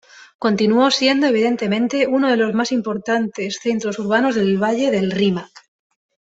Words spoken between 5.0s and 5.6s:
Rímac.